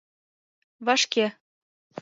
—Вашке-е! 0.85 1.27